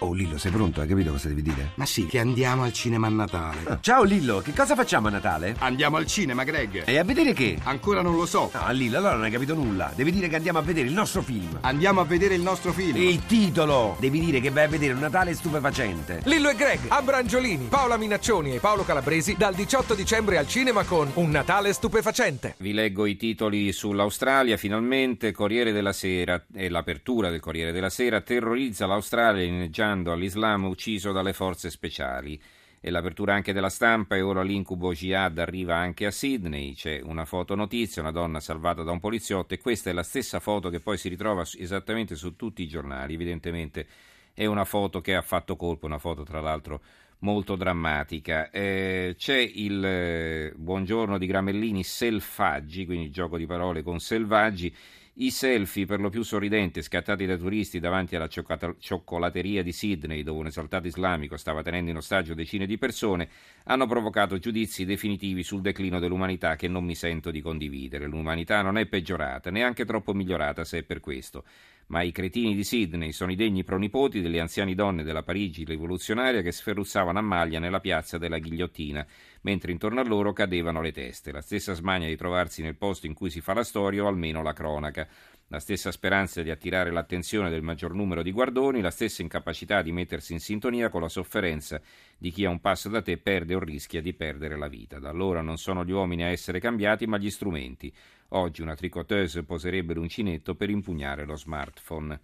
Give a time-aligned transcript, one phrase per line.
[0.00, 0.80] Oh Lillo, sei pronto?
[0.80, 1.72] Hai capito cosa devi dire?
[1.74, 3.58] Ma sì, che andiamo al cinema a Natale.
[3.64, 5.56] Ah, ciao Lillo, che cosa facciamo a Natale?
[5.58, 6.84] Andiamo al cinema, Greg.
[6.86, 7.58] E a vedere che?
[7.64, 8.48] Ancora non lo so.
[8.54, 9.90] No, Lillo, allora non hai capito nulla.
[9.96, 11.58] Devi dire che andiamo a vedere il nostro film.
[11.62, 12.96] Andiamo a vedere il nostro film.
[12.96, 13.96] Il titolo!
[13.98, 16.20] Devi dire che vai a vedere un Natale stupefacente.
[16.26, 21.10] Lillo e Greg, Abrangiolini, Paola Minaccioni e Paolo Calabresi dal 18 dicembre al cinema con
[21.14, 22.54] Un Natale stupefacente.
[22.58, 24.56] Vi leggo i titoli sull'Australia.
[24.56, 29.42] Finalmente Corriere della Sera e l'apertura del Corriere della Sera terrorizza l'Australia
[29.88, 32.40] inneggiando all'Islam ucciso dalle forze speciali.
[32.80, 37.24] E l'apertura anche della stampa e ora l'incubo jihad arriva anche a Sydney, c'è una
[37.24, 40.78] foto notizia, una donna salvata da un poliziotto e questa è la stessa foto che
[40.78, 43.84] poi si ritrova esattamente su tutti i giornali, evidentemente
[44.32, 46.80] è una foto che ha fatto colpo, una foto tra l'altro
[47.20, 48.48] molto drammatica.
[48.50, 54.72] Eh, c'è il eh, buongiorno di Gramellini Selvaggi, quindi gioco di parole con Selvaggi,
[55.20, 60.38] i selfie per lo più sorridenti scattati da turisti davanti alla cioccolateria di Sydney, dove
[60.38, 63.28] un esaltato islamico stava tenendo in ostaggio decine di persone,
[63.64, 68.06] hanno provocato giudizi definitivi sul declino dell'umanità che non mi sento di condividere.
[68.06, 71.44] L'umanità non è peggiorata, neanche troppo migliorata se è per questo
[71.88, 76.42] ma i cretini di Sydney sono i degni pronipoti delle anziane donne della Parigi rivoluzionaria
[76.42, 79.06] che sferruzzavano a maglia nella piazza della ghigliottina,
[79.42, 83.14] mentre intorno a loro cadevano le teste, la stessa smania di trovarsi nel posto in
[83.14, 85.08] cui si fa la storia o almeno la cronaca,
[85.48, 89.92] la stessa speranza di attirare l'attenzione del maggior numero di guardoni, la stessa incapacità di
[89.92, 91.80] mettersi in sintonia con la sofferenza
[92.16, 94.98] di chi a un passo da te perde o rischia di perdere la vita.
[94.98, 97.92] Da allora non sono gli uomini a essere cambiati, ma gli strumenti.
[98.28, 102.20] Oggi una tricoteuse poserebbe l'uncinetto per impugnare lo smartphone.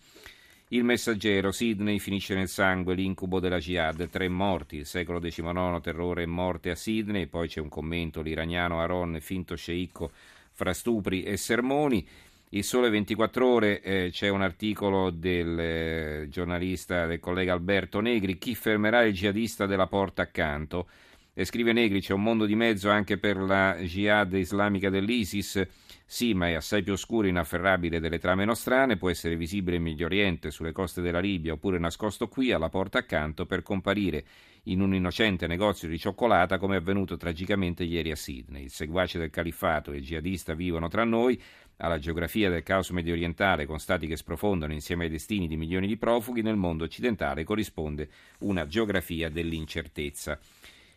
[0.68, 6.22] Il messaggero, Sydney finisce nel sangue, l'incubo della jihad, tre morti, il secolo XIX, terrore
[6.22, 10.10] e morte a Sydney, poi c'è un commento, l'iraniano Aron, finto sceicco
[10.52, 12.06] fra stupri e sermoni.
[12.50, 18.38] Il Sole 24 Ore eh, c'è un articolo del eh, giornalista, del collega Alberto Negri,
[18.38, 20.88] chi fermerà il jihadista della porta accanto?
[21.32, 25.66] E scrive Negri, c'è un mondo di mezzo anche per la jihad islamica dell'ISIS
[26.06, 29.82] sì, ma è assai più oscuro e inafferrabile delle trame nostrane, può essere visibile in
[29.82, 34.24] Medio Oriente, sulle coste della Libia, oppure nascosto qui, alla porta accanto, per comparire
[34.64, 38.64] in un innocente negozio di cioccolata come è avvenuto tragicamente ieri a Sydney.
[38.64, 41.40] Il seguace del califfato e il jihadista vivono tra noi,
[41.78, 45.86] alla geografia del caos medio orientale con stati che sprofondano insieme ai destini di milioni
[45.86, 48.08] di profughi, nel mondo occidentale corrisponde
[48.40, 50.38] una geografia dell'incertezza.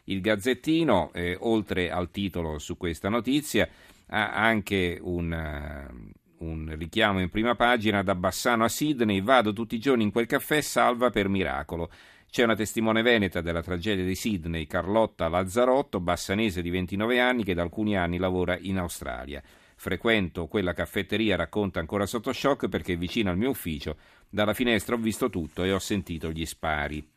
[0.05, 3.67] Il Gazzettino, eh, oltre al titolo su questa notizia,
[4.09, 5.31] ha anche un,
[6.39, 10.11] uh, un richiamo in prima pagina da Bassano a Sydney, vado tutti i giorni in
[10.11, 11.89] quel caffè, salva per miracolo.
[12.29, 17.53] C'è una testimone veneta della tragedia di Sydney, Carlotta Lazzarotto, bassanese di 29 anni, che
[17.53, 19.41] da alcuni anni lavora in Australia.
[19.79, 23.95] Frequento quella caffetteria, racconta ancora sotto shock perché vicino al mio ufficio.
[24.27, 27.07] Dalla finestra ho visto tutto e ho sentito gli spari.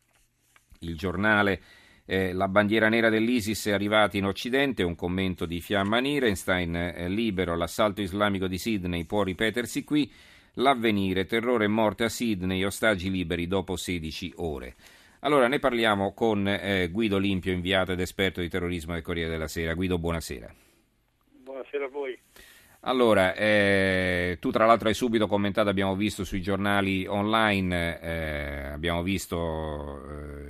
[0.81, 1.63] Il giornale
[2.05, 7.09] eh, la bandiera nera dell'ISIS è arrivata in Occidente, un commento di Fiamma Nirenstein, eh,
[7.09, 10.11] libero, l'assalto islamico di Sydney può ripetersi qui,
[10.55, 14.75] l'avvenire, terrore e morte a Sydney, ostaggi liberi dopo 16 ore.
[15.21, 19.49] Allora ne parliamo con eh, Guido Limpio, inviato ed esperto di terrorismo del Corriere della
[19.49, 19.75] Sera.
[19.75, 20.53] Guido, buonasera.
[21.43, 22.19] Buonasera a voi.
[22.83, 29.03] Allora, eh, tu tra l'altro hai subito commentato, abbiamo visto sui giornali online, eh, abbiamo
[29.03, 30.03] visto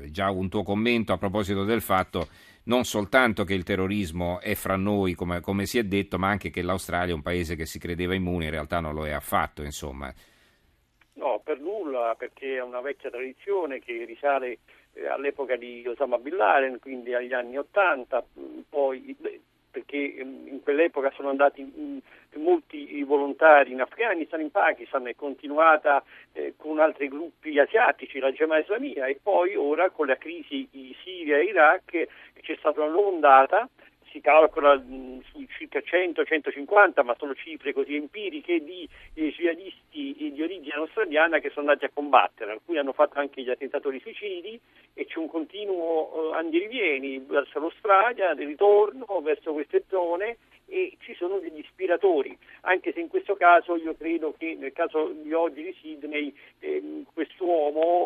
[0.03, 2.29] eh, già un tuo commento a proposito del fatto
[2.65, 6.51] non soltanto che il terrorismo è fra noi, come, come, si è detto, ma anche
[6.51, 9.63] che l'Australia è un paese che si credeva immune, in realtà non lo è affatto,
[9.63, 10.13] insomma.
[11.15, 14.59] No, per nulla, perché è una vecchia tradizione che risale
[14.93, 18.25] eh, all'epoca di Osama Bin Laden, quindi agli anni Ottanta,
[18.69, 19.17] poi
[19.71, 22.03] perché ehm, in quell'epoca sono andati
[22.37, 28.63] molti volontari in Afghanistan, in Pakistan, è continuata eh, con altri gruppi asiatici, la Jamaat
[28.63, 32.09] Islamia e poi ora con la crisi di Siria e Iraq
[32.41, 33.69] c'è stata una nuova ondata
[34.11, 40.43] si calcola mh, su circa 100-150, ma sono cifre così empiriche, di eh, jihadisti di
[40.43, 42.53] origine australiana che sono andati a combattere.
[42.53, 44.59] Alcuni hanno fatto anche gli attentatori suicidi
[44.95, 50.37] e c'è un continuo eh, andirivieni verso l'Australia, del ritorno verso queste zone
[50.71, 55.13] e ci sono degli ispiratori, anche se in questo caso io credo che nel caso
[55.21, 58.00] di oggi di Sydney eh, quest'uomo,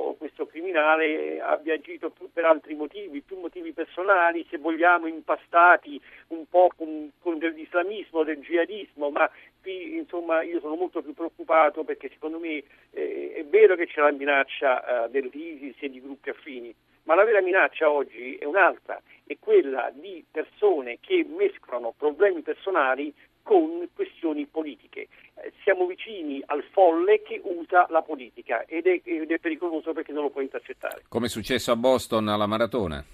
[0.64, 7.10] criminale abbia agito per altri motivi, più motivi personali, se vogliamo impastati un po' con,
[7.20, 9.30] con dell'islamismo, del jihadismo, ma
[9.60, 12.62] qui insomma io sono molto più preoccupato perché secondo me
[12.92, 17.24] eh, è vero che c'è la minaccia eh, dell'ISIS e di gruppi affini, ma la
[17.24, 23.12] vera minaccia oggi è un'altra, è quella di persone che mescolano problemi personali
[23.44, 25.08] con questioni politiche.
[25.34, 30.12] Eh, siamo vicini al folle che usa la politica ed è, ed è, pericoloso perché
[30.12, 31.04] non lo può intercettare.
[31.08, 33.04] Come è successo a Boston alla maratona?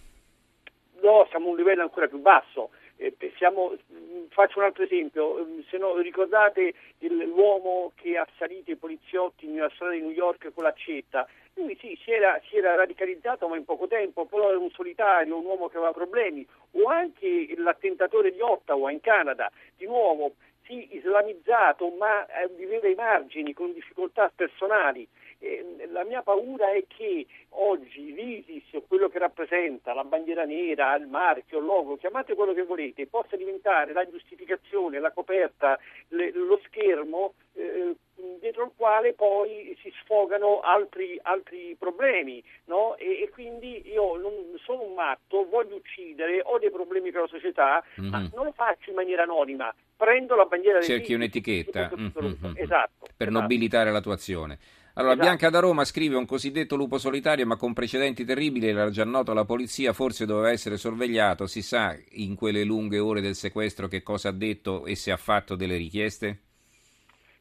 [1.03, 2.71] No, siamo a un livello ancora più basso.
[3.02, 3.75] Eh, siamo,
[4.29, 9.94] faccio un altro esempio, se no, ricordate l'uomo che ha salito i poliziotti nella strada
[9.94, 11.26] di New York con l'accetta?
[11.55, 15.38] Lui sì, si era, si era radicalizzato ma in poco tempo, però era un solitario,
[15.38, 20.35] un uomo che aveva problemi, o anche l'attentatore di Ottawa in Canada, di nuovo
[20.67, 25.08] sì, islamizzato ma eh, viveva ai margini con difficoltà personali.
[25.38, 28.60] Eh, la mia paura è che oggi che
[29.20, 34.08] rappresenta la bandiera nera, il marchio, il logo, chiamate quello che volete, possa diventare la
[34.08, 35.78] giustificazione, la coperta,
[36.08, 37.94] le, lo schermo eh,
[38.40, 42.43] dietro il quale poi si sfogano altri, altri problemi.
[42.64, 42.96] No?
[42.96, 44.32] E, e, quindi io non
[44.64, 48.11] sono un matto, voglio uccidere, ho dei problemi per la società, mm-hmm.
[48.11, 48.31] ma mhm.
[48.34, 49.72] non lo faccio in maniera anonima.
[49.96, 52.56] Prendo la bandiera Cerchi un'etichetta mm-hmm.
[52.56, 53.31] esatto, per esatto.
[53.31, 54.58] nobilitare la tua azione.
[55.00, 55.29] Allora, esatto.
[55.29, 59.31] Bianca da Roma scrive un cosiddetto lupo solitario, ma con precedenti terribili, era già noto
[59.31, 64.02] alla polizia, forse doveva essere sorvegliato, si sa in quelle lunghe ore del sequestro che
[64.02, 66.50] cosa ha detto e se ha fatto delle richieste?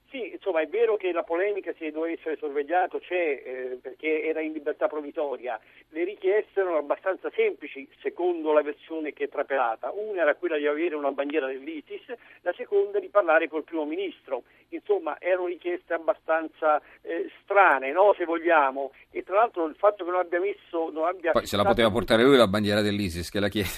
[0.09, 4.41] Sì, insomma è vero che la polemica se doveva essere sorvegliato c'è eh, perché era
[4.41, 5.59] in libertà provvitoria.
[5.89, 9.91] Le richieste erano abbastanza semplici secondo la versione che è trapelata.
[9.91, 12.01] Una era quella di avere una bandiera dell'ISIS,
[12.41, 14.43] la seconda di parlare col primo ministro.
[14.69, 18.15] Insomma erano richieste abbastanza eh, strane, no?
[18.17, 18.91] se vogliamo.
[19.11, 20.89] E tra l'altro il fatto che non abbia messo...
[20.91, 23.69] Non abbia Poi se la poteva portare lui la bandiera dell'ISIS che la chiede.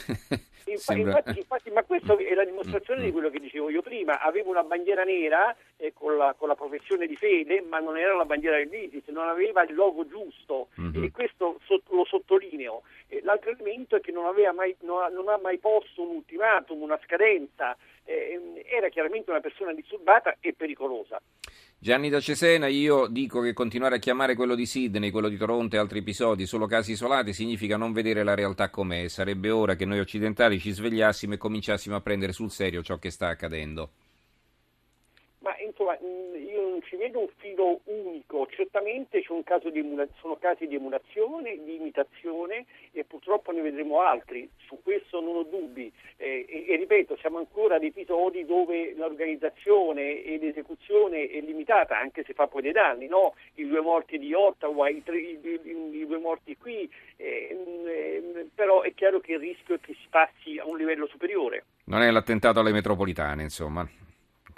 [0.65, 1.17] Infatti, Sembra...
[1.17, 4.19] infatti, infatti, ma questa è la dimostrazione mm, di quello che dicevo io prima.
[4.21, 8.15] Avevo una bandiera nera eh, con, la, con, la, professione di fede, ma non era
[8.15, 11.03] la bandiera dell'ISIS, non aveva il logo giusto mm-hmm.
[11.03, 12.83] e questo so, lo sottolineo.
[13.07, 14.23] Eh, l'altro elemento è che non,
[14.55, 19.41] mai, non, ha, non, ha, mai posto un ultimatum, una scadenza, eh, era chiaramente una
[19.41, 21.21] persona disturbata e pericolosa.
[21.83, 25.75] Gianni da Cesena, io dico che continuare a chiamare quello di Sydney, quello di Toronto
[25.75, 29.07] e altri episodi solo casi isolati significa non vedere la realtà com'è.
[29.07, 31.60] Sarebbe ora che noi occidentali ci svegliassimo e cominciassimo
[31.95, 33.89] a prendere sul serio ciò che sta accadendo.
[35.41, 39.23] Ma insomma, io non ci vedo un filo unico, certamente
[39.79, 45.37] emula- sono casi di emulazione, di imitazione e purtroppo ne vedremo altri, su questo non
[45.37, 51.41] ho dubbi eh, e, e, ripeto, siamo ancora ad episodi dove l'organizzazione e l'esecuzione è
[51.41, 53.33] limitata, anche se fa poi dei danni, no?
[53.55, 56.87] i due morti di Ottawa, i, tre, i, i, i due morti qui,
[57.17, 61.07] eh, eh, però è chiaro che il rischio è che si passi a un livello
[61.07, 61.65] superiore.
[61.85, 63.87] Non è l'attentato alle metropolitane, insomma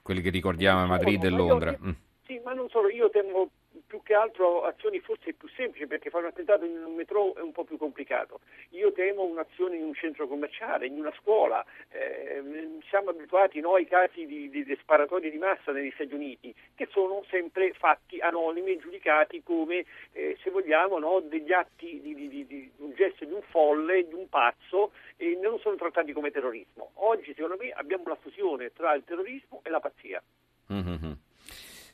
[0.04, 1.72] quelli che ricordiamo a Madrid e Londra.
[1.72, 1.92] Io, mm.
[2.26, 3.50] Sì, ma non solo, io temo
[3.94, 7.42] più che altro azioni forse più semplici perché fare un attentato in un metro è
[7.42, 8.40] un po' più complicato.
[8.70, 11.64] Io temo un'azione in un centro commerciale, in una scuola.
[11.90, 12.42] Eh,
[12.90, 16.88] siamo abituati noi ai casi di, di, di, sparatori di massa negli Stati Uniti che
[16.90, 22.72] sono sempre fatti anonimi e giudicati come, eh, se vogliamo, no, degli atti di, di,
[22.78, 26.94] un gesto di un folle, di un pazzo e non sono trattati come terrorismo.
[26.96, 30.20] Oggi secondo me abbiamo la fusione tra il terrorismo e la pazzia.
[30.72, 31.12] Mm-hmm.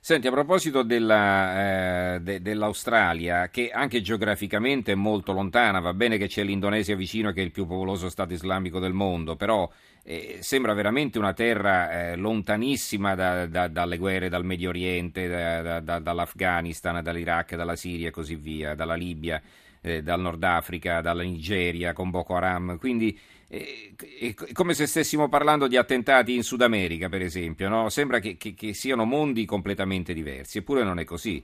[0.02, 6.18] Senti, a proposito della, eh, de, dell'Australia, che anche geograficamente è molto lontana, va bene
[6.18, 9.70] che c'è l'Indonesia vicino che è il più popoloso Stato islamico del mondo, però
[10.04, 16.00] eh, sembra veramente una terra eh, lontanissima da, da, dalle guerre dal Medio Oriente, da,
[16.00, 19.42] dall'Afghanistan, dall'Iraq, dalla Siria e così via, dalla Libia
[19.82, 23.18] eh, dal Nord Africa, dalla Nigeria con Boko Haram, quindi
[23.50, 27.90] è come se stessimo parlando di attentati in Sud America, per esempio, no?
[27.90, 31.44] sembra che, che, che siano mondi completamente diversi, eppure non è così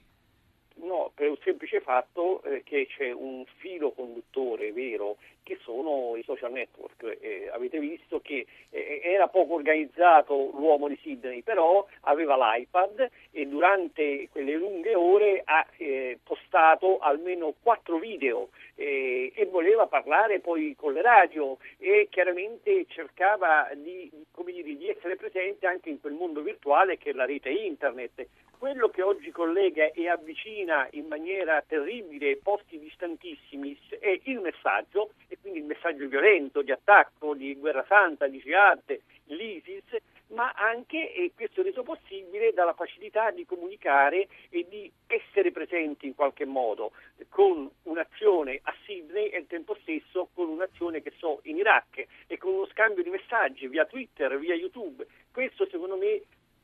[1.16, 6.50] per un semplice fatto eh, che c'è un filo conduttore vero che sono i social
[6.50, 7.18] network.
[7.20, 13.46] Eh, avete visto che eh, era poco organizzato l'uomo di Sydney, però aveva l'iPad e
[13.46, 18.48] durante quelle lunghe ore ha eh, postato almeno quattro video
[18.78, 24.10] e voleva parlare poi con le radio e chiaramente cercava di,
[24.44, 28.26] dire, di essere presente anche in quel mondo virtuale che è la rete internet
[28.58, 35.38] quello che oggi collega e avvicina in maniera terribile posti distantissimi è il messaggio, e
[35.40, 39.96] quindi il messaggio violento di attacco, di guerra santa, di jihad, l'ISIS,
[40.28, 46.06] ma anche, e questo è reso possibile, dalla facilità di comunicare e di essere presenti
[46.06, 46.92] in qualche modo
[47.28, 52.38] con un'azione a Sydney e al tempo stesso con un'azione che so in Iraq e
[52.38, 55.06] con uno scambio di messaggi via Twitter, via YouTube.
[55.30, 56.22] Questo secondo me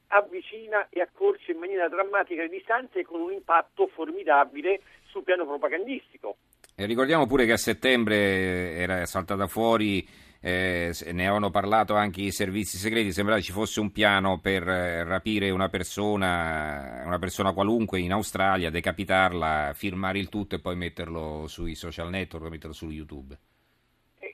[0.09, 6.37] avvicina e accorce in maniera drammatica le distanze con un impatto formidabile sul piano propagandistico.
[6.75, 10.07] E ricordiamo pure che a settembre era saltata fuori
[10.45, 15.05] eh, ne avevano parlato anche i servizi segreti, sembrava ci fosse un piano per eh,
[15.05, 21.47] rapire una persona, una persona qualunque in Australia, decapitarla, firmare il tutto e poi metterlo
[21.47, 23.39] sui social network, metterlo su YouTube.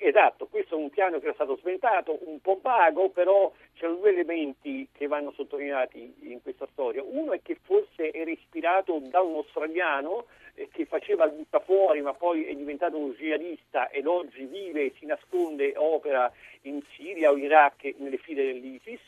[0.01, 4.11] Esatto, questo è un piano che è stato sventato, un po' vago, però c'erano due
[4.11, 7.03] elementi che vanno sottolineati in questa storia.
[7.05, 12.13] Uno è che forse era ispirato da un australiano eh, che faceva il buttafuori ma
[12.13, 17.95] poi è diventato un jihadista ed oggi vive, si nasconde, opera in Siria o Iraq
[17.99, 19.01] nelle file dell'ISIS.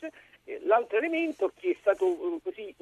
[0.63, 2.75] L'altro elemento che è stato eh, così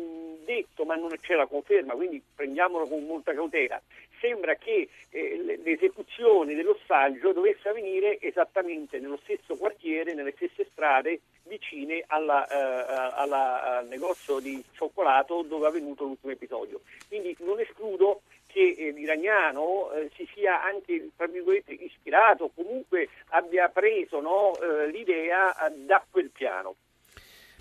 [0.46, 3.80] detto ma non c'è la conferma, quindi prendiamolo con molta cautela,
[4.20, 12.04] sembra che eh, l'esecuzione dell'ossaggio dovesse avvenire esattamente nello stesso quartiere, nelle stesse strade vicine
[12.08, 16.82] alla, eh, alla, al negozio di cioccolato dove è avvenuto l'ultimo episodio.
[17.08, 18.22] Quindi non escludo
[18.52, 24.90] che eh, l'iraniano eh, si sia anche tra virgolette, ispirato, comunque abbia preso no, eh,
[24.90, 26.76] l'idea eh, da quel piano.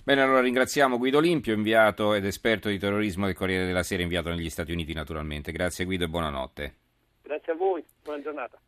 [0.02, 4.30] Bene, allora ringraziamo Guido Limpio, inviato ed esperto di terrorismo del Corriere della Sera, inviato
[4.30, 5.52] negli Stati Uniti naturalmente.
[5.52, 6.74] Grazie Guido e buonanotte.
[7.22, 8.58] Grazie a voi, buona giornata.